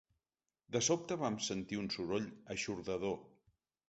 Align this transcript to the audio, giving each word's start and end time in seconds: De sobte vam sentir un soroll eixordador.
De 0.75 0.79
sobte 0.85 1.17
vam 1.23 1.37
sentir 1.47 1.79
un 1.81 1.89
soroll 1.97 2.25
eixordador. 2.57 3.15